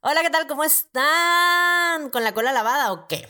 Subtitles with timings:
[0.00, 0.46] Hola, ¿qué tal?
[0.46, 2.10] ¿Cómo están?
[2.10, 3.28] ¿Con la cola lavada o qué?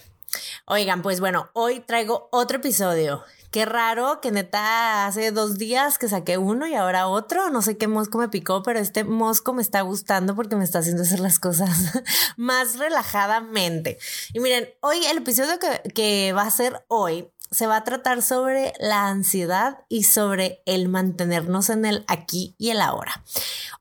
[0.66, 3.24] Oigan, pues bueno, hoy traigo otro episodio.
[3.50, 7.48] Qué raro que neta hace dos días que saqué uno y ahora otro.
[7.48, 10.80] No sé qué mosco me picó, pero este mosco me está gustando porque me está
[10.80, 11.70] haciendo hacer las cosas
[12.36, 13.98] más relajadamente.
[14.34, 18.20] Y miren, hoy el episodio que, que va a ser hoy se va a tratar
[18.20, 23.24] sobre la ansiedad y sobre el mantenernos en el aquí y el ahora.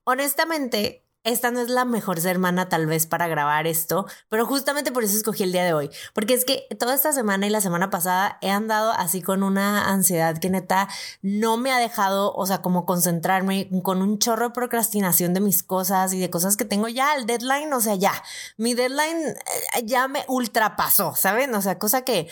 [0.06, 5.04] Honestamente, esta no es la mejor semana tal vez para grabar esto, pero justamente por
[5.04, 7.90] eso escogí el día de hoy, porque es que toda esta semana y la semana
[7.90, 10.88] pasada he andado así con una ansiedad que neta
[11.22, 15.64] no me ha dejado, o sea, como concentrarme con un chorro de procrastinación de mis
[15.64, 18.14] cosas y de cosas que tengo ya, el deadline, o sea, ya,
[18.56, 21.54] mi deadline eh, ya me ultrapasó, ¿saben?
[21.56, 22.30] O sea, cosa que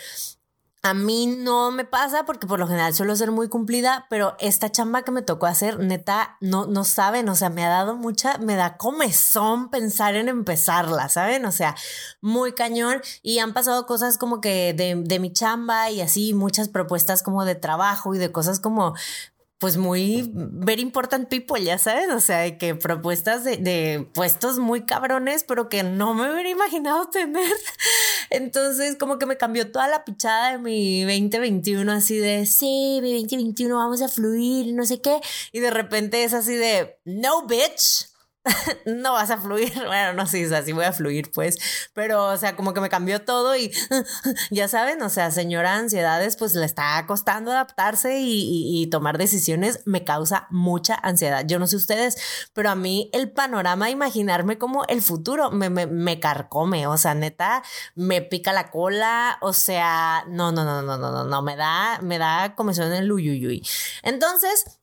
[0.86, 4.70] a mí no me pasa porque por lo general suelo ser muy cumplida, pero esta
[4.70, 8.38] chamba que me tocó hacer, neta, no, no saben, o sea, me ha dado mucha,
[8.38, 11.44] me da comezón pensar en empezarla, ¿saben?
[11.44, 11.74] O sea,
[12.20, 16.68] muy cañón y han pasado cosas como que de, de mi chamba y así, muchas
[16.68, 18.94] propuestas como de trabajo y de cosas como
[19.58, 24.84] pues muy very important people, ya sabes, o sea, que propuestas de, de, puestos muy
[24.84, 27.50] cabrones, pero que no me hubiera imaginado tener.
[28.30, 33.14] Entonces, como que me cambió toda la pichada de mi 2021, así de, sí, mi
[33.14, 35.20] 2021 vamos a fluir, no sé qué,
[35.52, 38.15] y de repente es así de, no, bitch
[38.86, 39.72] no vas a fluir.
[39.86, 41.56] Bueno, no sé, si voy a fluir, pues.
[41.94, 43.72] Pero, o sea, como que me cambió todo y
[44.50, 50.04] ya saben, o sea, señora ansiedades, pues le está costando adaptarse y, tomar decisiones me
[50.04, 51.44] causa mucha ansiedad.
[51.46, 52.16] Yo no sé ustedes,
[52.52, 57.14] pero a mí el panorama, imaginarme como el futuro, me, me, me carcome, o sea,
[57.14, 57.62] neta,
[57.94, 62.00] me pica la cola, o sea, no, no, no, no, no, no, no, me da,
[62.02, 63.66] me da comezón en el uyuyuy.
[64.02, 64.78] Entonces,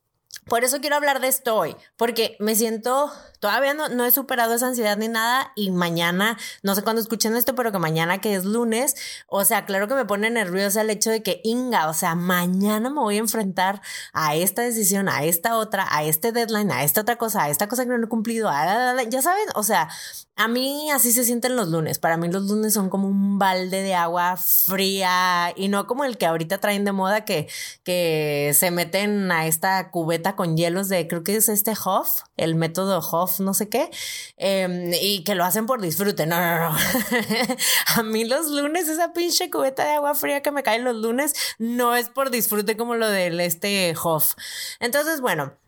[0.46, 4.54] por eso quiero hablar de esto hoy, porque me siento, todavía no, no he superado
[4.54, 8.36] esa ansiedad ni nada y mañana, no sé cuándo escuchen esto, pero que mañana que
[8.36, 8.96] es lunes,
[9.28, 12.90] o sea, claro que me pone nerviosa el hecho de que, Inga, o sea, mañana
[12.90, 13.82] me voy a enfrentar
[14.14, 17.68] a esta decisión, a esta otra, a este deadline, a esta otra cosa, a esta
[17.68, 18.50] cosa que no he cumplido,
[19.10, 19.90] ya saben, o sea,
[20.36, 22.00] a mí así se sienten los lunes.
[22.00, 26.18] Para mí los lunes son como un balde de agua fría y no como el
[26.18, 27.48] que ahorita traen de moda que,
[27.84, 32.56] que se meten a esta cubeta con hielos de, creo que es este Hoff, el
[32.56, 33.92] método Hoff, no sé qué,
[34.38, 36.26] em, y que lo hacen por disfrute.
[36.26, 36.78] No, no, no.
[37.96, 41.34] a mí los lunes, esa pinche cubeta de agua fría que me cae los lunes,
[41.60, 44.34] no es por disfrute como lo del este Hoff.
[44.80, 45.63] Entonces, bueno.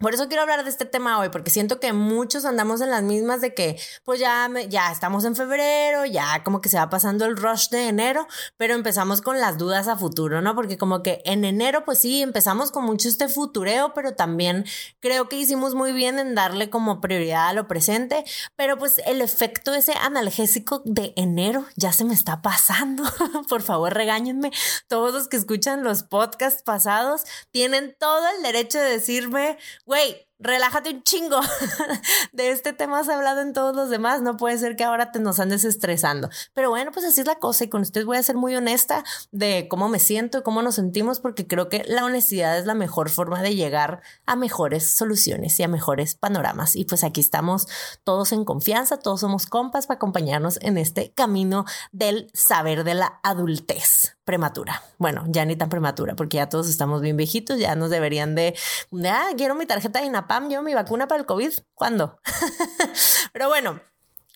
[0.00, 3.02] Por eso quiero hablar de este tema hoy, porque siento que muchos andamos en las
[3.02, 7.26] mismas de que, pues ya, ya estamos en febrero, ya como que se va pasando
[7.26, 10.54] el rush de enero, pero empezamos con las dudas a futuro, ¿no?
[10.54, 14.64] Porque como que en enero, pues sí, empezamos con mucho este futureo, pero también
[15.00, 18.24] creo que hicimos muy bien en darle como prioridad a lo presente,
[18.56, 23.04] pero pues el efecto ese analgésico de enero ya se me está pasando.
[23.50, 24.50] Por favor, regáñenme.
[24.88, 29.58] Todos los que escuchan los podcasts pasados tienen todo el derecho de decirme,
[29.90, 31.40] güey, relájate un chingo.
[32.32, 34.22] de este tema has hablado en todos los demás.
[34.22, 36.30] No puede ser que ahora te nos andes estresando.
[36.54, 37.64] Pero bueno, pues así es la cosa.
[37.64, 39.02] Y con ustedes voy a ser muy honesta
[39.32, 42.74] de cómo me siento y cómo nos sentimos, porque creo que la honestidad es la
[42.74, 46.76] mejor forma de llegar a mejores soluciones y a mejores panoramas.
[46.76, 47.66] Y pues aquí estamos
[48.04, 53.18] todos en confianza, todos somos compas para acompañarnos en este camino del saber de la
[53.24, 54.80] adultez prematura.
[54.96, 58.54] Bueno, ya ni tan prematura, porque ya todos estamos bien viejitos, ya nos deberían de,
[59.04, 62.20] ah, quiero mi tarjeta de INAPAM, yo mi vacuna para el COVID, ¿cuándo?
[63.32, 63.80] Pero bueno,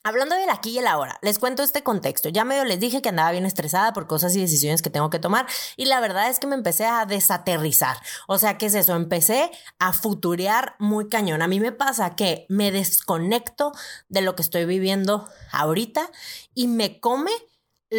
[0.07, 2.29] Hablando del aquí y el ahora, les cuento este contexto.
[2.29, 5.19] Ya medio les dije que andaba bien estresada por cosas y decisiones que tengo que
[5.19, 5.47] tomar
[5.79, 7.97] y la verdad es que me empecé a desaterrizar.
[8.29, 8.95] O sea, ¿qué es eso?
[8.97, 11.41] Empecé a futurear muy cañón.
[11.41, 13.73] A mí me pasa que me desconecto
[14.11, 16.11] de lo que estoy viviendo ahorita
[16.53, 17.33] y me come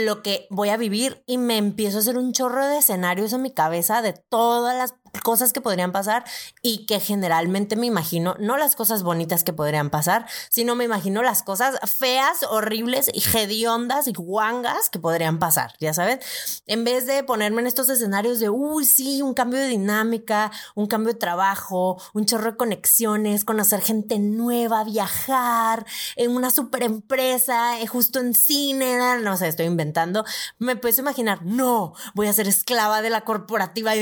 [0.04, 3.42] lo que voy a vivir y me empiezo a hacer un chorro de escenarios en
[3.42, 6.24] mi cabeza de todas las cosas que podrían pasar
[6.62, 11.22] y que generalmente me imagino, no las cosas bonitas que podrían pasar, sino me imagino
[11.24, 16.20] las cosas feas, horribles y hediondas y guangas que podrían pasar, ya sabes,
[16.66, 20.88] en vez de ponerme en estos escenarios de, uy, sí, un cambio de dinámica, un
[20.88, 25.86] cambio de trabajo, un chorro de conexiones, conocer gente nueva, viajar,
[26.16, 30.26] en una super empresa, eh, justo en cine, no sé, estoy inventando,
[30.58, 33.96] me puedo imaginar, no, voy a ser esclava de la corporativa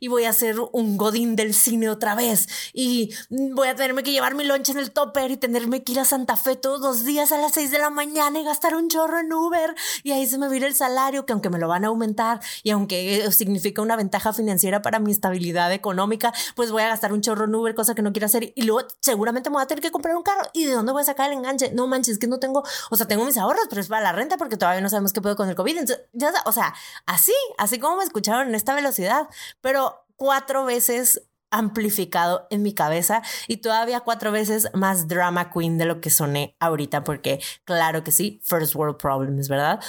[0.00, 2.48] y voy a ser ser un godín del cine otra vez.
[2.72, 6.00] Y voy a tenerme que llevar mi lonche en el topper y tenerme que ir
[6.00, 8.88] a Santa Fe todos los días a las 6 de la mañana y gastar un
[8.88, 9.74] chorro en Uber.
[10.02, 12.70] Y ahí se me vira el salario que aunque me lo van a aumentar y
[12.70, 17.46] aunque significa una ventaja financiera para mi estabilidad económica, pues voy a gastar un chorro
[17.46, 18.52] en Uber, cosa que no quiero hacer.
[18.54, 20.42] Y luego seguramente me voy a tener que comprar un carro.
[20.52, 21.72] Y de dónde voy a sacar el enganche.
[21.72, 24.36] No manches, que no tengo, o sea, tengo mis ahorros, pero es para la renta
[24.36, 25.78] porque todavía no sabemos qué puedo con el COVID.
[25.78, 26.74] Entonces, ya, o sea,
[27.06, 29.28] así, así como me escucharon en esta velocidad,
[29.60, 35.84] pero cuatro veces amplificado en mi cabeza y todavía cuatro veces más drama queen de
[35.84, 39.80] lo que soné ahorita, porque claro que sí, first world problems, ¿verdad?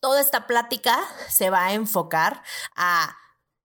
[0.00, 2.42] Toda esta plática se va a enfocar
[2.76, 3.16] a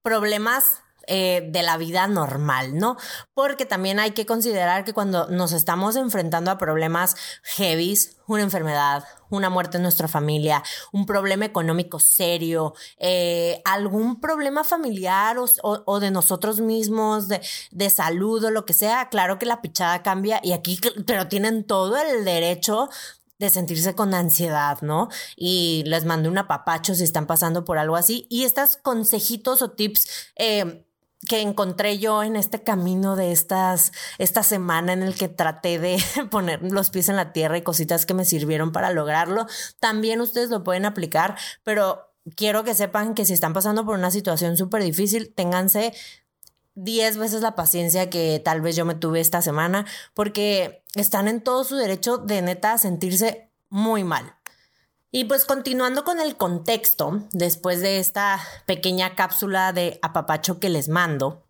[0.02, 2.98] problemas eh, de la vida normal, ¿no?
[3.34, 9.06] Porque también hay que considerar que cuando nos estamos enfrentando a problemas heavies, una enfermedad,
[9.30, 16.12] una muerte en nuestra familia, un problema económico serio, eh, algún problema familiar o, de
[16.12, 20.52] nosotros mismos, de, de, salud o lo que sea, claro que la pichada cambia y
[20.52, 22.90] aquí, pero tienen todo el derecho
[23.40, 25.10] de sentirse con ansiedad, ¿no?
[25.36, 28.26] Y les mando un apapacho si están pasando por algo así.
[28.30, 30.87] Y estos consejitos o tips eh,
[31.28, 35.98] que encontré yo en este camino de estas, esta semana en el que traté de
[36.32, 39.48] poner los pies en la tierra y cositas que me sirvieron para lograrlo.
[39.80, 44.12] También ustedes lo pueden aplicar, pero quiero que sepan que si están pasando por una
[44.12, 45.94] situación súper difícil, ténganse
[46.76, 51.42] 10 veces la paciencia que tal vez yo me tuve esta semana, porque están en
[51.42, 54.37] todo su derecho de neta sentirse muy mal.
[55.12, 60.90] Y pues continuando con el contexto, después de esta pequeña cápsula de apapacho que les
[60.90, 61.44] mando,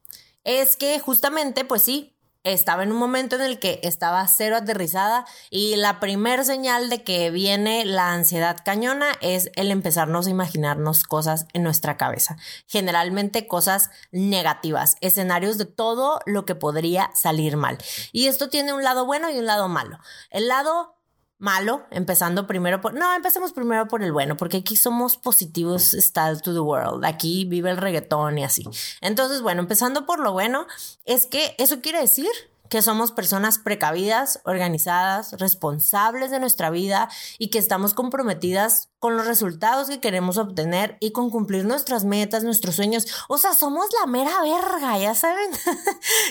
[0.43, 5.25] es que justamente, pues sí, estaba en un momento en el que estaba cero aterrizada
[5.49, 11.03] y la primer señal de que viene la ansiedad cañona es el empezarnos a imaginarnos
[11.03, 12.37] cosas en nuestra cabeza,
[12.67, 17.77] generalmente cosas negativas, escenarios de todo lo que podría salir mal.
[18.13, 19.99] Y esto tiene un lado bueno y un lado malo.
[20.29, 20.96] El lado
[21.39, 22.93] malo, empezando primero por...
[22.93, 27.05] No, empecemos primero por el bueno, porque aquí somos positivos style to the world.
[27.05, 28.63] Aquí vive el reggaetón y así.
[29.01, 30.65] Entonces, bueno, empezando por lo bueno,
[31.05, 32.29] es que eso quiere decir
[32.69, 39.27] que somos personas precavidas, organizadas, responsables de nuestra vida y que estamos comprometidas con los
[39.27, 43.05] resultados que queremos obtener y con cumplir nuestras metas, nuestros sueños.
[43.29, 45.51] O sea, somos la mera verga, ya saben.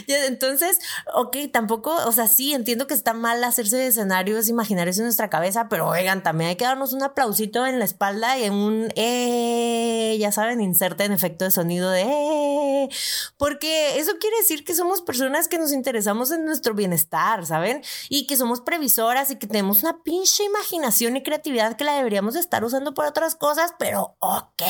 [0.09, 0.79] Entonces,
[1.15, 5.69] ok, tampoco, o sea, sí, entiendo que está mal hacerse escenarios imaginarios en nuestra cabeza,
[5.69, 10.17] pero oigan, también hay que darnos un aplausito en la espalda y en un, eh,
[10.19, 12.88] ya saben, inserta en efecto de sonido de, eh,
[13.37, 17.82] porque eso quiere decir que somos personas que nos interesamos en nuestro bienestar, ¿saben?
[18.08, 22.37] Y que somos previsoras y que tenemos una pinche imaginación y creatividad que la deberíamos
[22.37, 24.62] estar usando por otras cosas, pero ok,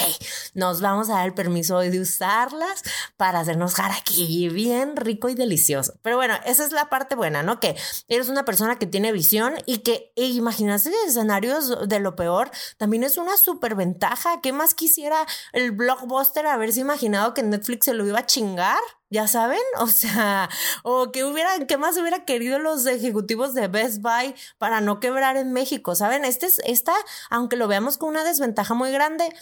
[0.55, 2.83] nos vamos a dar el permiso de usarlas
[3.17, 5.95] para hacernos aquí bien rico y delicioso.
[6.03, 7.61] Pero bueno, esa es la parte buena, ¿no?
[7.61, 7.77] Que
[8.09, 13.05] eres una persona que tiene visión y que e imaginarse escenarios de lo peor también
[13.05, 14.41] es una súper ventaja.
[14.41, 18.81] ¿Qué más quisiera el blockbuster haberse imaginado que Netflix se lo iba a chingar?
[19.11, 20.49] Ya saben, o sea,
[20.83, 25.37] o que hubieran, ¿qué más hubiera querido los ejecutivos de Best Buy para no quebrar
[25.37, 25.95] en México?
[25.95, 26.25] ¿Saben?
[26.25, 26.95] Este es, esta,
[27.31, 29.33] aunque lo veamos con una desventaja muy grande,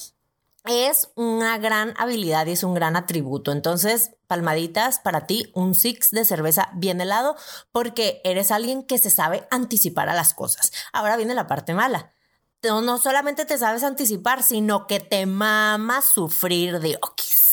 [0.66, 3.52] es una gran habilidad y es un gran atributo.
[3.52, 7.36] Entonces, palmaditas para ti, un six de cerveza bien helado,
[7.70, 10.72] porque eres alguien que se sabe anticipar a las cosas.
[10.92, 12.12] Ahora viene la parte mala.
[12.62, 16.98] No, no solamente te sabes anticipar, sino que te mama sufrir de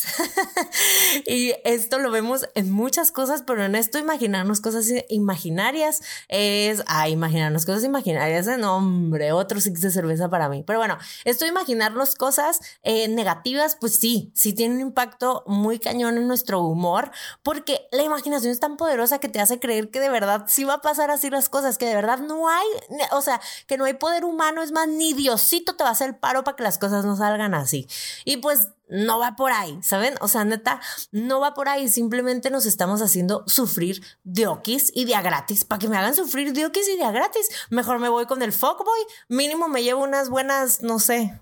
[1.25, 7.09] y esto lo vemos en muchas cosas, pero en esto imaginarnos cosas imaginarias es, ah,
[7.09, 10.64] imaginarnos cosas imaginarias, de nombre, otro six de cerveza para mí.
[10.66, 16.18] Pero bueno, esto imaginarnos cosas eh, negativas, pues sí, sí tiene un impacto muy cañón
[16.18, 17.11] en nuestro humor,
[17.44, 20.75] porque la imaginación es tan poderosa que te hace creer que de verdad sí va
[20.75, 22.68] a pasar así las cosas, que de verdad no hay,
[23.11, 26.09] o sea, que no hay poder humano, es más, ni Diosito te va a hacer
[26.09, 27.87] el paro para que las cosas no salgan así.
[28.25, 30.16] Y pues no va por ahí, ¿saben?
[30.21, 30.81] O sea, neta,
[31.12, 31.90] no va por ahí.
[31.90, 35.66] Simplemente nos estamos haciendo sufrir de okis y de a gratis.
[35.66, 38.42] Para que me hagan sufrir de okis y de a gratis, mejor me voy con
[38.42, 39.00] el fuckboy.
[39.30, 41.40] Mínimo me llevo unas buenas, no sé,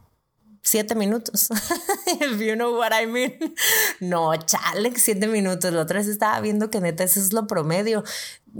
[0.62, 1.50] siete minutos.
[2.22, 3.56] If you know what I mean.
[4.00, 5.72] No, chale, siete minutos.
[5.74, 8.04] La otra vez estaba viendo que neta eso es lo promedio.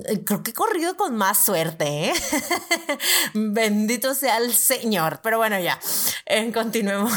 [0.06, 2.14] Eh, creo que he corrido con más suerte, ¿eh?
[3.34, 5.20] Bendito sea el Señor.
[5.24, 5.80] Pero bueno, ya,
[6.26, 7.14] eh, continuemos.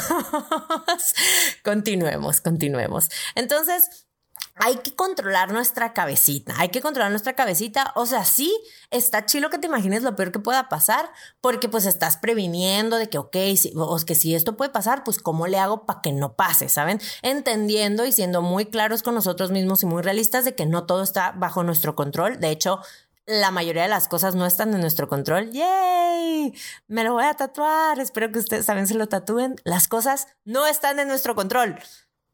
[1.62, 3.08] continuemos, continuemos.
[3.34, 4.06] Entonces,
[4.54, 8.54] hay que controlar nuestra cabecita, hay que controlar nuestra cabecita, o sea, sí,
[8.90, 13.09] está chido que te imagines lo peor que pueda pasar, porque pues estás previniendo de
[13.09, 13.73] que, ok, si,
[14.06, 17.00] que si esto puede pasar, pues cómo le hago para que no pase, ¿saben?
[17.23, 21.02] Entendiendo y siendo muy claros con nosotros mismos y muy realistas de que no todo
[21.02, 22.80] está bajo nuestro control, de hecho,
[23.25, 25.50] la mayoría de las cosas no están en nuestro control.
[25.52, 26.52] ¡Yay!
[26.88, 28.00] Me lo voy a tatuar.
[28.00, 29.54] Espero que ustedes también se lo tatúen.
[29.62, 31.78] Las cosas no están en nuestro control.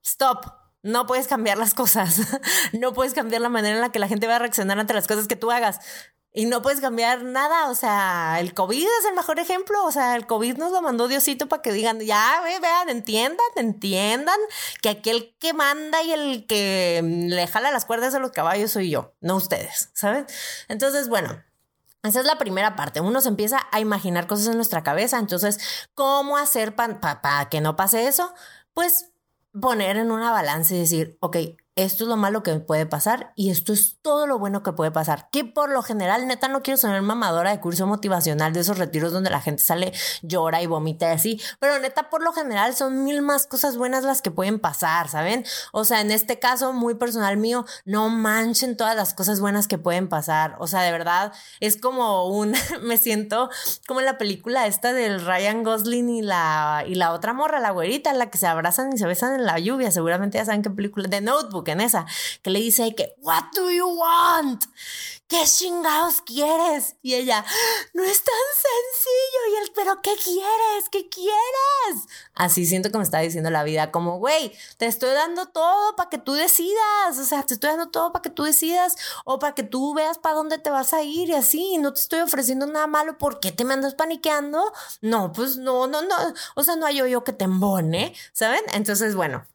[0.02, 0.67] Stop.
[0.82, 2.20] No puedes cambiar las cosas.
[2.72, 5.06] no puedes cambiar la manera en la que la gente va a reaccionar ante las
[5.06, 5.80] cosas que tú hagas.
[6.32, 7.68] Y no puedes cambiar nada.
[7.68, 9.84] O sea, el COVID es el mejor ejemplo.
[9.84, 14.38] O sea, el COVID nos lo mandó Diosito para que digan, ya, vean, entiendan, entiendan
[14.82, 18.90] que aquel que manda y el que le jala las cuerdas a los caballos soy
[18.90, 20.26] yo, no ustedes, ¿saben?
[20.68, 21.42] Entonces, bueno,
[22.04, 23.00] esa es la primera parte.
[23.00, 25.18] Uno se empieza a imaginar cosas en nuestra cabeza.
[25.18, 25.58] Entonces,
[25.94, 28.32] ¿cómo hacer para que no pase eso?
[28.74, 29.10] Pues
[29.60, 31.36] poner en una balanza y decir, ok,
[31.84, 34.90] esto es lo malo que puede pasar y esto es todo lo bueno que puede
[34.90, 35.28] pasar.
[35.30, 39.12] Que por lo general, neta, no quiero sonar mamadora de curso motivacional de esos retiros
[39.12, 39.92] donde la gente sale,
[40.22, 44.02] llora y vomita y así, pero neta, por lo general son mil más cosas buenas
[44.02, 45.44] las que pueden pasar, ¿saben?
[45.72, 49.78] O sea, en este caso muy personal mío, no manchen todas las cosas buenas que
[49.78, 50.56] pueden pasar.
[50.58, 53.50] O sea, de verdad, es como un, me siento
[53.86, 57.70] como en la película esta del Ryan Gosling y la, y la otra morra, la
[57.70, 59.92] güerita, la que se abrazan y se besan en la lluvia.
[59.92, 62.06] Seguramente ya saben qué película, de Notebook en esa,
[62.42, 64.64] que le dice que, what do you want?
[65.28, 66.96] ¿Qué chingados quieres?
[67.02, 67.44] Y ella,
[67.92, 69.52] no es tan sencillo.
[69.52, 70.88] Y él, pero ¿qué quieres?
[70.90, 72.06] ¿Qué quieres?
[72.34, 76.08] Así siento que me está diciendo la vida, como, güey, te estoy dando todo para
[76.08, 77.18] que tú decidas.
[77.18, 78.96] O sea, te estoy dando todo para que tú decidas
[79.26, 81.76] o para que tú veas para dónde te vas a ir y así.
[81.76, 83.18] No te estoy ofreciendo nada malo.
[83.18, 84.72] ¿Por qué te me andas paniqueando?
[85.02, 86.16] No, pues no, no, no.
[86.54, 88.62] O sea, no hay yo que te embone, ¿saben?
[88.72, 89.46] Entonces, bueno,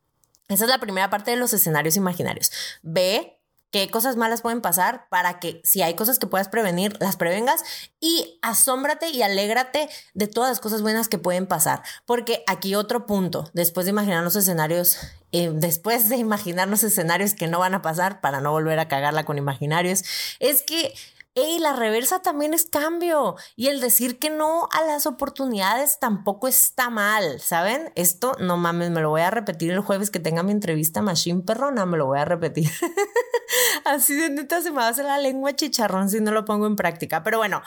[0.50, 2.52] esa es la primera parte de los escenarios imaginarios.
[2.82, 3.40] Ve
[3.74, 7.64] qué cosas malas pueden pasar para que si hay cosas que puedas prevenir, las prevengas
[8.00, 11.82] y asómbrate y alégrate de todas las cosas buenas que pueden pasar.
[12.06, 14.98] Porque aquí otro punto, después de imaginar los escenarios,
[15.32, 19.26] eh, después de imaginarnos escenarios que no van a pasar para no volver a cagarla
[19.26, 20.04] con imaginarios,
[20.40, 20.94] es que
[21.36, 21.58] ¡Ey!
[21.58, 23.36] La reversa también es cambio.
[23.56, 27.92] Y el decir que no a las oportunidades tampoco está mal, ¿saben?
[27.96, 31.42] Esto, no mames, me lo voy a repetir el jueves que tenga mi entrevista Machine
[31.42, 32.70] Perrona, me lo voy a repetir.
[33.86, 36.68] Así de neta se me va a hacer la lengua chicharrón si no lo pongo
[36.68, 37.24] en práctica.
[37.24, 37.64] Pero bueno,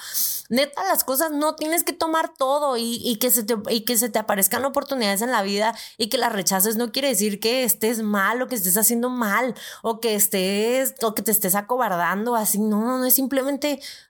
[0.48, 4.08] neta, las cosas no tienes que tomar todo y, que, se te, y que se
[4.08, 8.00] te aparezcan oportunidades en la vida y que las rechaces no quiere decir que estés
[8.02, 12.58] mal o que estés haciendo mal o que estés o que te estés acobardando así.
[12.58, 13.55] No, no, no es simplemente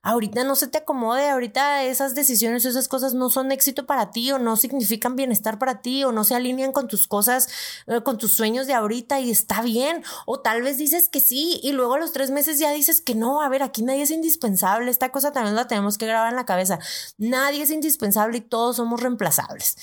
[0.03, 4.11] ahorita no se te acomode, ahorita esas decisiones o esas cosas no son éxito para
[4.11, 7.49] ti o no significan bienestar para ti o no se alinean con tus cosas,
[7.87, 10.03] eh, con tus sueños de ahorita y está bien.
[10.27, 13.15] O tal vez dices que sí y luego a los tres meses ya dices que
[13.15, 16.37] no, a ver, aquí nadie es indispensable, esta cosa también la tenemos que grabar en
[16.37, 16.79] la cabeza.
[17.19, 19.77] Nadie es indispensable y todos somos reemplazables.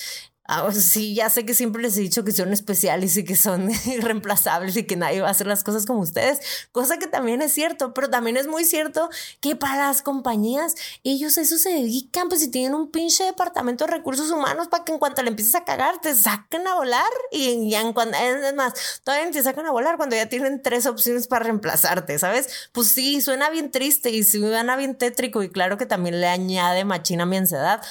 [0.46, 3.72] Ah, sí, ya sé que siempre les he dicho que son especiales y que son
[3.86, 6.40] irreemplazables y que nadie va a hacer las cosas como ustedes,
[6.74, 9.10] cosa que también es cierto, pero también es muy cierto
[9.40, 13.92] que para las compañías, ellos eso se dedican, pues si tienen un pinche departamento de
[13.92, 17.70] recursos humanos para que en cuanto le empieces a cagar, te saquen a volar y
[17.70, 21.28] ya en cuanto, es más, todavía te sacan a volar cuando ya tienen tres opciones
[21.28, 22.70] para reemplazarte, ¿sabes?
[22.74, 26.84] Pues sí, suena bien triste y suena bien tétrico y claro que también le añade
[26.84, 27.82] machina a mi ansiedad,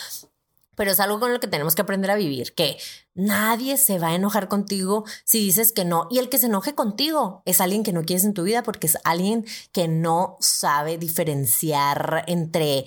[0.83, 2.77] pero es algo con lo que tenemos que aprender a vivir, que
[3.15, 6.07] Nadie se va a enojar contigo si dices que no.
[6.11, 8.87] Y el que se enoje contigo es alguien que no quieres en tu vida porque
[8.87, 12.87] es alguien que no sabe diferenciar entre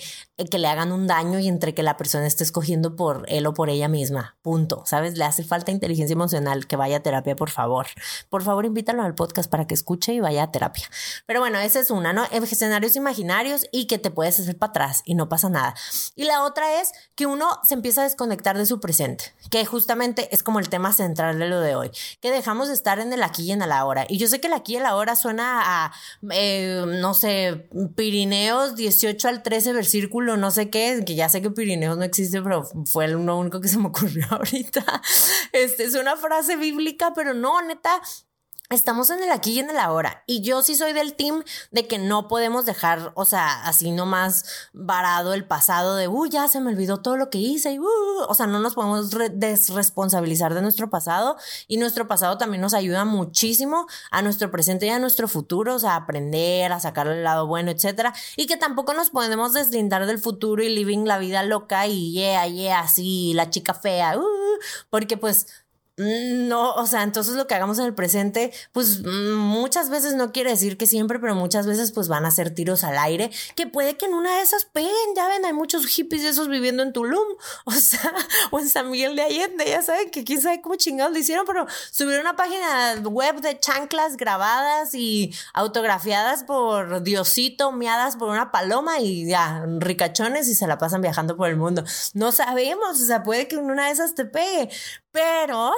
[0.50, 3.54] que le hagan un daño y entre que la persona esté escogiendo por él o
[3.54, 4.36] por ella misma.
[4.42, 4.84] Punto.
[4.86, 5.18] ¿Sabes?
[5.18, 6.68] Le hace falta inteligencia emocional.
[6.68, 7.88] Que vaya a terapia, por favor.
[8.30, 10.90] Por favor, invítalo al podcast para que escuche y vaya a terapia.
[11.26, 12.24] Pero bueno, esa es una, ¿no?
[12.32, 15.76] Escenarios imaginarios y que te puedes hacer para atrás y no pasa nada.
[16.16, 20.15] Y la otra es que uno se empieza a desconectar de su presente, que justamente
[20.32, 21.92] es como el tema central de lo de hoy,
[22.22, 24.06] que dejamos de estar en el aquí y en el ahora.
[24.08, 25.94] Y yo sé que el aquí y el ahora suena a,
[26.32, 31.52] eh, no sé, Pirineos 18 al 13 versículo, no sé qué, que ya sé que
[31.52, 35.02] Pirineos no existe, pero fue lo único que se me ocurrió ahorita.
[35.52, 38.02] Este es una frase bíblica, pero no, neta,
[38.72, 40.24] Estamos en el aquí y en el ahora.
[40.26, 44.44] Y yo sí soy del team de que no podemos dejar, o sea, así nomás
[44.74, 47.86] varado el pasado de, uy, ya se me olvidó todo lo que hice y, uh,
[48.28, 51.38] o sea, no nos podemos desresponsabilizar de nuestro pasado.
[51.68, 55.80] Y nuestro pasado también nos ayuda muchísimo a nuestro presente y a nuestro futuro, o
[55.80, 58.16] sea, a aprender, a sacar el lado bueno, etcétera.
[58.36, 62.48] Y que tampoco nos podemos deslindar del futuro y living la vida loca y yeah,
[62.48, 64.24] yeah, así, la chica fea, uh,
[64.90, 65.65] porque pues
[65.98, 70.34] no, o sea, entonces lo que hagamos en el presente, pues mm, muchas veces no
[70.34, 73.66] quiere decir que siempre, pero muchas veces pues van a ser tiros al aire, que
[73.66, 76.84] puede que en una de esas peguen, ya ven, hay muchos hippies de esos viviendo
[76.84, 77.26] en Tulum,
[77.66, 78.14] o sea,
[78.52, 81.46] o en San Miguel de Allende, ya saben que quién sabe cómo chingados lo hicieron,
[81.46, 88.52] pero subieron una página web de chanclas grabadas y autografiadas por Diosito, miadas por una
[88.52, 91.86] paloma y ya, ricachones y se la pasan viajando por el mundo.
[92.14, 94.70] No sabemos, o sea, puede que en una de esas te pegue,
[95.16, 95.72] pero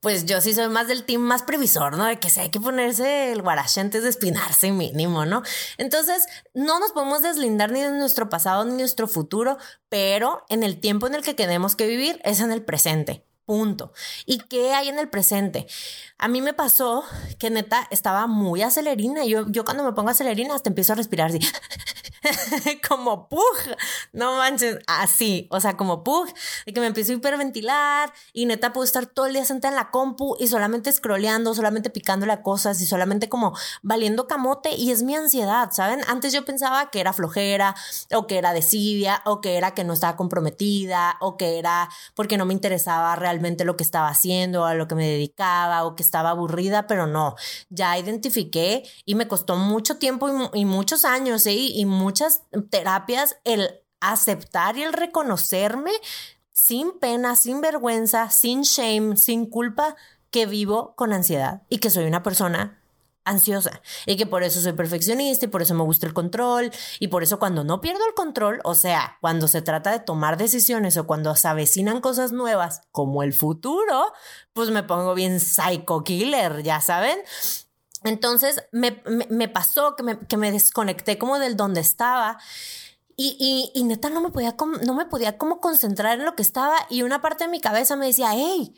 [0.00, 2.04] pues yo sí soy más del team más previsor, ¿no?
[2.04, 5.42] De que si hay que ponerse el guarache antes de espinarse mínimo, ¿no?
[5.78, 10.62] Entonces, no nos podemos deslindar ni de nuestro pasado ni de nuestro futuro, pero en
[10.62, 13.24] el tiempo en el que tenemos que vivir es en el presente.
[13.46, 13.92] Punto.
[14.26, 15.66] ¿Y qué hay en el presente?
[16.18, 17.04] A mí me pasó
[17.38, 19.24] que neta estaba muy acelerina.
[19.24, 21.40] Yo, yo cuando me pongo acelerina hasta empiezo a respirar así.
[22.88, 23.56] como pug,
[24.12, 26.28] no manches, así, o sea, como pug,
[26.64, 29.76] de que me empiezo a hiperventilar y neta puedo estar todo el día sentada en
[29.76, 34.90] la compu y solamente scrolleando, solamente picándole a cosas y solamente como valiendo camote y
[34.90, 36.00] es mi ansiedad, ¿saben?
[36.08, 37.74] Antes yo pensaba que era flojera
[38.14, 42.36] o que era desidia o que era que no estaba comprometida o que era porque
[42.36, 46.02] no me interesaba realmente lo que estaba haciendo a lo que me dedicaba o que
[46.02, 47.36] estaba aburrida, pero no,
[47.70, 51.54] ya identifiqué y me costó mucho tiempo y, muchos años ¿eh?
[51.54, 51.84] y
[52.16, 55.90] muchas terapias el aceptar y el reconocerme
[56.50, 59.96] sin pena, sin vergüenza, sin shame, sin culpa,
[60.30, 62.80] que vivo con ansiedad y que soy una persona
[63.24, 66.70] ansiosa y que por eso soy perfeccionista y por eso me gusta el control
[67.00, 70.38] y por eso cuando no pierdo el control, o sea, cuando se trata de tomar
[70.38, 74.12] decisiones o cuando se avecinan cosas nuevas como el futuro,
[74.54, 77.18] pues me pongo bien psycho killer, ya saben.
[78.06, 78.92] Entonces me,
[79.48, 82.38] pasó que me, que me, desconecté como del donde estaba
[83.16, 86.42] y, y, y, neta no me, podía, no me podía como concentrar en lo que
[86.42, 88.74] estaba y una parte de mi cabeza me decía, hey,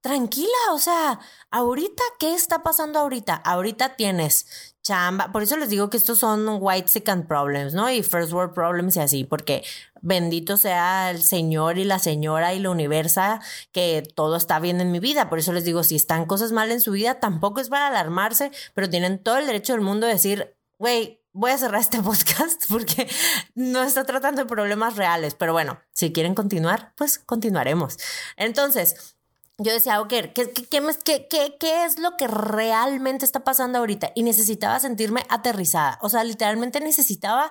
[0.00, 3.34] tranquila, o sea, ahorita, ¿qué está pasando ahorita?
[3.34, 7.90] Ahorita tienes chamba, por eso les digo que estos son white second problems, ¿no?
[7.90, 9.62] Y first world problems y así, porque
[10.00, 13.40] bendito sea el Señor y la Señora y la universa
[13.72, 15.28] que todo está bien en mi vida.
[15.28, 18.50] Por eso les digo, si están cosas mal en su vida, tampoco es para alarmarse,
[18.74, 22.64] pero tienen todo el derecho del mundo de decir, güey, voy a cerrar este podcast
[22.68, 23.08] porque
[23.54, 25.34] no está tratando de problemas reales.
[25.34, 27.98] Pero bueno, si quieren continuar, pues continuaremos.
[28.36, 29.16] Entonces,
[29.62, 34.10] yo decía, ok, ¿qué, qué, qué, qué, es lo que realmente está pasando ahorita?
[34.14, 35.98] Y necesitaba sentirme aterrizada.
[36.00, 37.50] O sea, literalmente necesitaba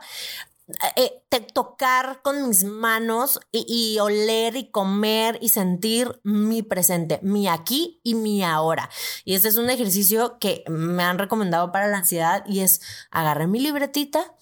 [0.96, 1.22] eh,
[1.54, 8.00] tocar con mis manos y, y, oler y comer y sentir mi presente, mi aquí
[8.04, 8.90] y mi ahora.
[9.24, 12.82] Y este es un ejercicio que me han recomendado para la ansiedad y es
[13.12, 14.34] agarré mi libretita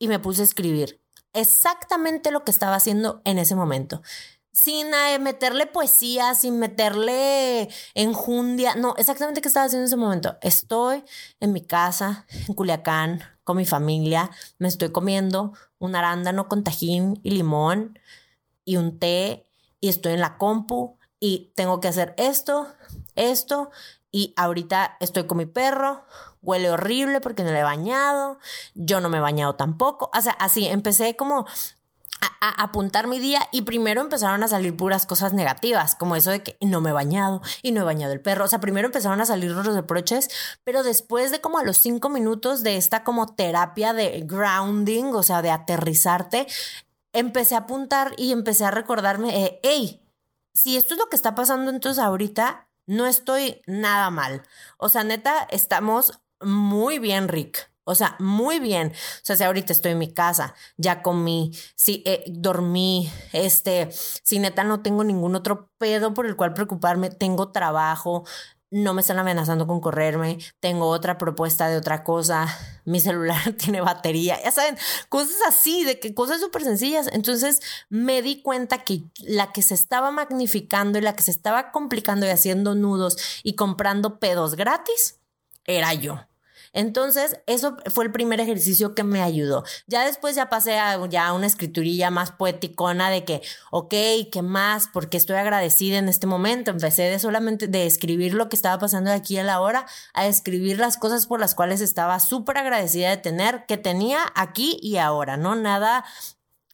[0.00, 1.00] y me puse a escribir
[1.34, 4.02] exactamente lo que estaba haciendo en ese momento
[4.52, 8.74] sin eh, meterle poesía, sin meterle enjundia.
[8.74, 10.36] No, exactamente qué estaba haciendo en ese momento.
[10.42, 11.04] Estoy
[11.40, 14.30] en mi casa, en Culiacán, con mi familia.
[14.58, 17.98] Me estoy comiendo un arándano con tajín y limón
[18.64, 19.46] y un té.
[19.80, 22.68] Y estoy en la compu y tengo que hacer esto,
[23.16, 23.70] esto.
[24.12, 26.04] Y ahorita estoy con mi perro.
[26.42, 28.38] Huele horrible porque no le he bañado.
[28.74, 30.10] Yo no me he bañado tampoco.
[30.16, 31.46] O sea, así empecé como
[32.22, 36.42] a, apuntar mi día y primero empezaron a salir puras cosas negativas, como eso de
[36.42, 38.44] que no me he bañado y no he bañado el perro.
[38.44, 40.30] O sea, primero empezaron a salir los reproches,
[40.64, 45.22] pero después de como a los cinco minutos de esta como terapia de grounding, o
[45.22, 46.46] sea, de aterrizarte,
[47.12, 50.02] empecé a apuntar y empecé a recordarme, eh, hey,
[50.54, 54.42] si esto es lo que está pasando entonces ahorita, no estoy nada mal.
[54.78, 57.71] O sea, neta, estamos muy bien, Rick.
[57.84, 58.92] O sea, muy bien.
[58.92, 64.38] O sea, si ahorita estoy en mi casa, ya comí, si eh, dormí, este, si
[64.38, 68.24] neta no tengo ningún otro pedo por el cual preocuparme, tengo trabajo,
[68.72, 72.46] no me están amenazando con correrme, tengo otra propuesta de otra cosa,
[72.84, 77.08] mi celular tiene batería, ya saben, cosas así, de que cosas súper sencillas.
[77.12, 81.70] Entonces me di cuenta que la que se estaba magnificando y la que se estaba
[81.70, 85.18] complicando y haciendo nudos y comprando pedos gratis
[85.66, 86.20] era yo.
[86.72, 89.64] Entonces, eso fue el primer ejercicio que me ayudó.
[89.86, 93.94] Ya después ya pasé a ya una escriturilla más poeticona de que, ok,
[94.32, 94.88] ¿qué más?
[94.92, 96.70] Porque estoy agradecida en este momento.
[96.70, 100.26] Empecé de solamente de escribir lo que estaba pasando de aquí a la hora, a
[100.26, 104.96] escribir las cosas por las cuales estaba súper agradecida de tener, que tenía aquí y
[104.96, 105.54] ahora, ¿no?
[105.54, 106.04] Nada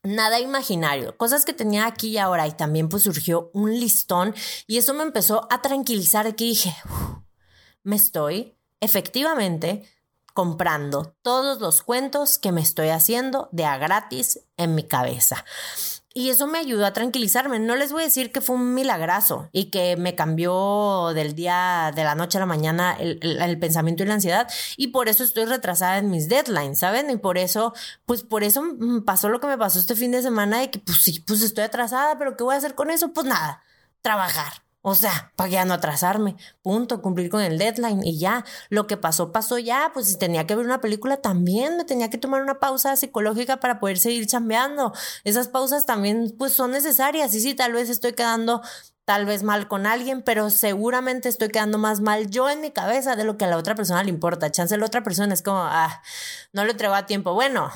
[0.04, 4.34] nada imaginario, cosas que tenía aquí y ahora y también pues surgió un listón
[4.66, 6.74] y eso me empezó a tranquilizar que dije,
[7.82, 9.84] me estoy efectivamente
[10.38, 15.44] comprando todos los cuentos que me estoy haciendo de a gratis en mi cabeza.
[16.14, 17.58] y eso me ayudó a tranquilizarme.
[17.58, 21.92] No les voy a decir que fue un milagrazo y que me cambió del día,
[21.94, 24.48] de la noche a la mañana el, el, pensamiento y la ansiedad.
[24.76, 27.10] Y por eso estoy retrasada en mis deadlines, ¿saben?
[27.10, 27.74] Y por eso,
[28.06, 28.62] pues por eso
[29.04, 31.64] pasó lo que me pasó este fin de semana de que, pues sí, pues estoy
[31.64, 33.12] atrasada, pero ¿qué voy a hacer con eso?
[33.12, 33.60] Pues nada,
[34.02, 34.67] trabajar.
[34.80, 38.44] O sea, para ya no atrasarme, punto, cumplir con el deadline y ya.
[38.70, 39.90] Lo que pasó, pasó ya.
[39.92, 43.58] Pues si tenía que ver una película, también me tenía que tomar una pausa psicológica
[43.58, 44.92] para poder seguir chambeando.
[45.24, 47.34] Esas pausas también, pues son necesarias.
[47.34, 48.62] Y sí, tal vez estoy quedando
[49.04, 53.16] tal vez mal con alguien, pero seguramente estoy quedando más mal yo en mi cabeza
[53.16, 54.52] de lo que a la otra persona le importa.
[54.52, 56.02] Chance la otra persona es como, ah,
[56.52, 57.32] no lo entrego a tiempo.
[57.32, 57.70] Bueno,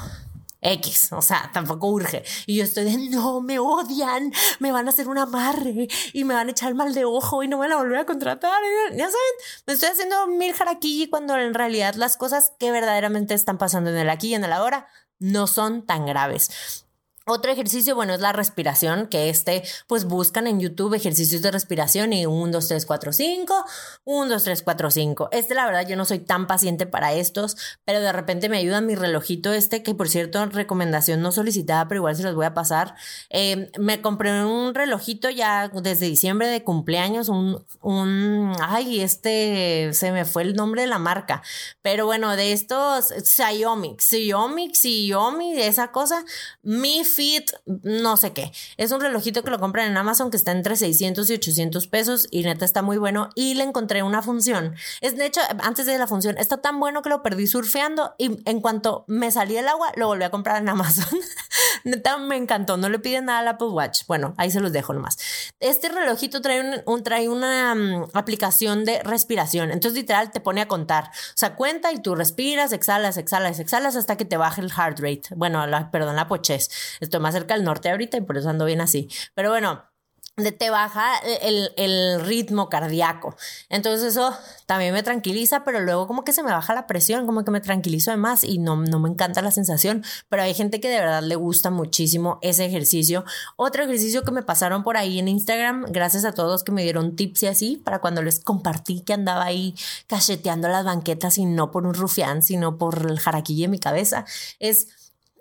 [0.62, 2.25] X, o sea, tampoco urge.
[2.46, 6.35] Y yo estoy de, no, me odian, me van a hacer un amarre y me
[6.35, 8.62] van a echar mal de ojo y no me van a volver a contratar.
[8.92, 9.35] Ya saben,
[9.66, 13.96] me estoy haciendo mil jaraquilli cuando en realidad las cosas que verdaderamente están pasando en
[13.96, 14.87] el aquí y en el ahora
[15.18, 16.87] no son tan graves.
[17.27, 22.13] Otro ejercicio, bueno, es la respiración, que este, pues buscan en YouTube ejercicios de respiración
[22.13, 23.65] y 1, 2, 3, 4, 5,
[24.05, 25.29] 1, 2, 3, 4, 5.
[25.33, 28.81] Este, la verdad, yo no soy tan paciente para estos, pero de repente me ayuda
[28.81, 32.55] mi relojito este, que por cierto, recomendación no solicitada, pero igual se los voy a
[32.55, 32.95] pasar.
[33.31, 40.13] Eh, me compré un relojito ya desde diciembre de cumpleaños, un, un, ay, este, se
[40.13, 41.43] me fue el nombre de la marca,
[41.83, 46.25] pero bueno, de estos, Xiaomi, Xiaomi, Xiaomi, esa cosa,
[46.63, 48.53] mi Fit, no sé qué.
[48.77, 52.29] Es un relojito que lo compran en Amazon que está entre 600 y 800 pesos
[52.31, 53.29] y neta está muy bueno.
[53.35, 54.75] Y le encontré una función.
[55.01, 58.40] Es de hecho, antes de la función, está tan bueno que lo perdí surfeando y
[58.48, 61.07] en cuanto me salí del agua, lo volví a comprar en Amazon.
[62.27, 62.77] me encantó.
[62.77, 64.03] No le piden nada al Apple Watch.
[64.07, 65.18] Bueno, ahí se los dejo nomás.
[65.61, 69.71] Este relojito trae, un, trae una mm, aplicación de respiración.
[69.71, 71.05] Entonces, literal, te pone a contar.
[71.05, 75.01] O sea, cuenta y tú respiras, exhalas, exhalas, exhalas hasta que te baje el heart
[75.01, 75.23] rate.
[75.37, 76.68] Bueno, la, perdón, la pochez.
[77.01, 79.09] Estoy más cerca del norte ahorita y por eso ando bien así.
[79.35, 79.91] Pero bueno,
[80.37, 83.37] te baja el, ritmo cardíaco.
[83.68, 87.45] Entonces eso también me tranquiliza, pero luego como que se me baja la presión, como
[87.45, 90.81] que me tranquilizo de más y no, no me encanta la sensación, pero hay gente
[90.81, 93.25] que de verdad le gusta muchísimo ese ejercicio.
[93.57, 97.14] Otro ejercicio que me pasaron por ahí en Instagram, gracias a todos que me dieron
[97.14, 99.75] tips y así, para cuando les compartí que andaba ahí
[100.07, 104.25] cacheteando las banquetas y no por un rufián, sino por el jaraquillo en mi cabeza,
[104.61, 104.88] es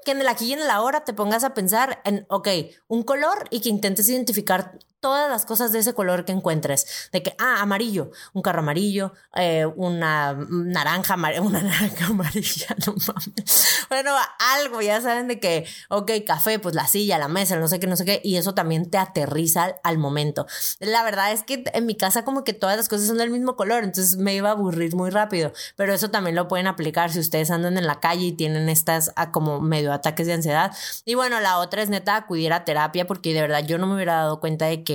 [0.06, 2.48] que en el aquí y en el ahora te pongas a pensar en, ok,
[2.88, 7.10] un color y que intentes identificar todas las cosas de ese color que encuentres.
[7.12, 13.86] De que, ah, amarillo, un carro amarillo, eh, una naranja, una naranja amarilla, no mames.
[13.90, 14.12] Bueno,
[14.56, 17.88] algo, ya saben de que, ok, café, pues la silla, la mesa, no sé qué,
[17.88, 20.48] no sé qué, y eso también te aterriza al, momento.
[20.80, 23.56] La verdad es que en mi casa como que todas las cosas son del mismo
[23.56, 27.20] color, entonces me iba a aburrir muy rápido, pero eso también lo pueden aplicar si
[27.20, 30.72] ustedes andan en la calle y tienen estas ah, como medio ataques de ansiedad.
[31.06, 33.96] Y bueno, la otra es neta acudir a terapia porque de verdad yo no me
[33.96, 34.91] hubiera dado cuenta de que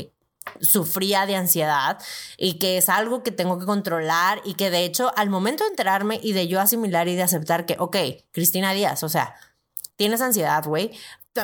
[0.61, 1.99] sufría de ansiedad
[2.37, 5.71] y que es algo que tengo que controlar y que de hecho al momento de
[5.71, 7.97] enterarme y de yo asimilar y de aceptar que, ok,
[8.33, 9.35] Cristina Díaz, o sea,
[9.97, 10.93] tienes ansiedad, güey,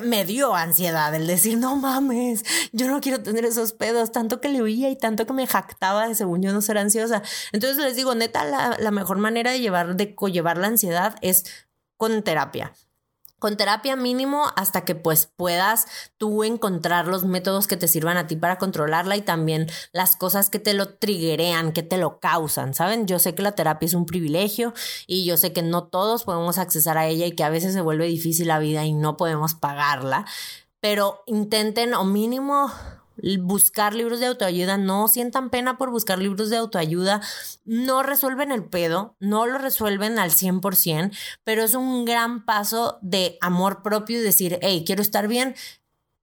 [0.02, 4.48] me dio ansiedad el decir, no mames, yo no quiero tener esos pedos, tanto que
[4.48, 7.22] le oía y tanto que me jactaba de según yo no ser ansiosa.
[7.52, 11.44] Entonces les digo, neta, la, la mejor manera de llevar, de llevar la ansiedad es
[11.98, 12.72] con terapia
[13.42, 18.28] con terapia mínimo hasta que pues puedas tú encontrar los métodos que te sirvan a
[18.28, 22.72] ti para controlarla y también las cosas que te lo triguerean, que te lo causan,
[22.72, 23.08] ¿saben?
[23.08, 24.74] Yo sé que la terapia es un privilegio
[25.08, 27.80] y yo sé que no todos podemos accesar a ella y que a veces se
[27.80, 30.24] vuelve difícil la vida y no podemos pagarla,
[30.78, 32.70] pero intenten o mínimo
[33.40, 37.20] buscar libros de autoayuda, no sientan pena por buscar libros de autoayuda,
[37.64, 43.38] no resuelven el pedo, no lo resuelven al 100%, pero es un gran paso de
[43.40, 45.54] amor propio y decir, hey, quiero estar bien,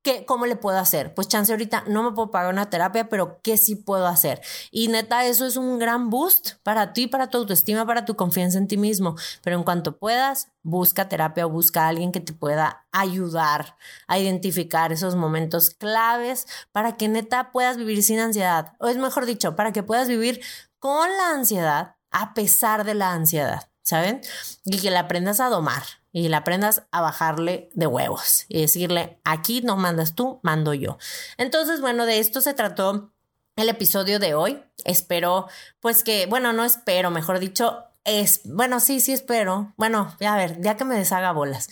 [0.02, 1.14] ¿Qué, ¿Cómo le puedo hacer?
[1.14, 4.42] Pues chance ahorita no me puedo pagar una terapia, pero ¿qué sí puedo hacer?
[4.72, 8.58] Y neta, eso es un gran boost para ti, para tu autoestima, para tu confianza
[8.58, 9.16] en ti mismo.
[9.44, 13.76] Pero en cuanto puedas, busca terapia o busca a alguien que te pueda ayudar
[14.08, 18.74] a identificar esos momentos claves para que neta puedas vivir sin ansiedad.
[18.80, 20.40] O es mejor dicho, para que puedas vivir
[20.80, 24.22] con la ansiedad a pesar de la ansiedad, ¿saben?
[24.66, 29.20] Y que la aprendas a domar y le aprendas a bajarle de huevos y decirle,
[29.24, 30.98] aquí no mandas tú, mando yo.
[31.38, 33.14] Entonces, bueno, de esto se trató
[33.56, 34.64] el episodio de hoy.
[34.86, 35.48] Espero,
[35.80, 39.74] pues que, bueno, no espero, mejor dicho, es, bueno, sí, sí espero.
[39.78, 41.70] Bueno, ya a ver, ya que me deshaga bolas.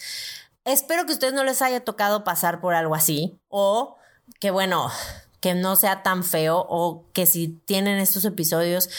[0.66, 3.96] Espero que a ustedes no les haya tocado pasar por algo así o
[4.40, 4.92] que, bueno,
[5.40, 8.90] que no sea tan feo o que si tienen estos episodios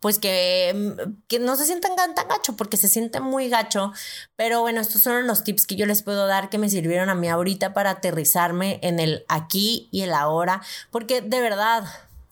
[0.00, 0.94] pues que,
[1.28, 3.92] que no se sientan tan gacho, porque se siente muy gacho.
[4.36, 7.14] Pero bueno, estos son los tips que yo les puedo dar que me sirvieron a
[7.14, 11.84] mí ahorita para aterrizarme en el aquí y el ahora, porque de verdad,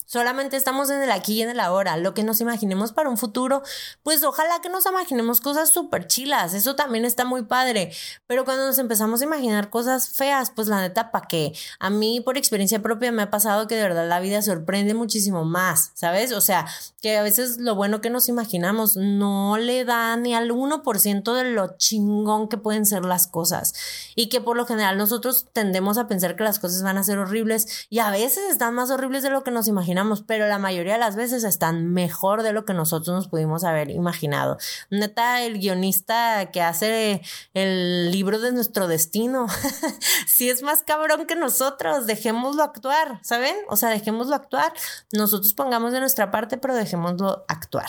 [0.05, 1.97] Solamente estamos en el aquí y en el ahora.
[1.97, 3.63] Lo que nos imaginemos para un futuro,
[4.03, 6.53] pues ojalá que nos imaginemos cosas súper chilas.
[6.53, 7.91] Eso también está muy padre.
[8.27, 11.53] Pero cuando nos empezamos a imaginar cosas feas, pues la neta, ¿para qué?
[11.79, 15.43] A mí, por experiencia propia, me ha pasado que de verdad la vida sorprende muchísimo
[15.43, 16.31] más, ¿sabes?
[16.33, 16.67] O sea,
[17.01, 21.43] que a veces lo bueno que nos imaginamos no le da ni al 1% de
[21.45, 23.73] lo chingón que pueden ser las cosas.
[24.13, 27.17] Y que por lo general nosotros tendemos a pensar que las cosas van a ser
[27.17, 29.94] horribles y a veces están más horribles de lo que nos imaginamos
[30.27, 33.89] pero la mayoría de las veces están mejor de lo que nosotros nos pudimos haber
[33.89, 34.57] imaginado.
[34.89, 37.21] Neta, el guionista que hace
[37.53, 39.47] el libro de nuestro destino,
[40.27, 43.55] si es más cabrón que nosotros, dejémoslo actuar, ¿saben?
[43.69, 44.73] O sea, dejémoslo actuar.
[45.11, 47.87] Nosotros pongamos de nuestra parte, pero dejémoslo actuar.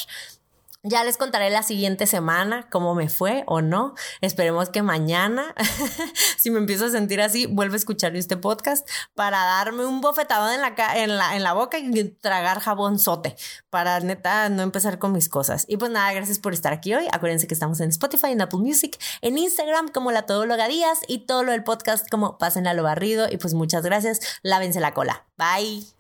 [0.88, 3.94] Ya les contaré la siguiente semana cómo me fue o no.
[4.20, 5.52] Esperemos que mañana,
[6.38, 10.52] si me empiezo a sentir así, vuelva a escuchar este podcast para darme un bofetado
[10.52, 13.34] en la, en la, en la boca y tragar jabón sote
[13.68, 15.64] para neta no empezar con mis cosas.
[15.66, 17.08] Y pues nada, gracias por estar aquí hoy.
[17.10, 21.26] Acuérdense que estamos en Spotify, en Apple Music, en Instagram como la Todóloga Díaz y
[21.26, 23.26] todo lo del podcast como Pásenla lo barrido.
[23.28, 24.20] Y pues muchas gracias.
[24.42, 25.24] Lávense la cola.
[25.36, 25.95] Bye.